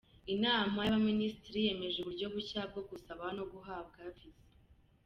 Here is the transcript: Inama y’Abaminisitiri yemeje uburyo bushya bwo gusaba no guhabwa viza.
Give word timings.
Inama 0.33 0.77
y’Abaminisitiri 0.83 1.65
yemeje 1.67 1.97
uburyo 1.99 2.25
bushya 2.33 2.61
bwo 2.69 2.81
gusaba 2.89 3.23
no 3.37 3.43
guhabwa 3.51 3.99
viza. 4.15 4.43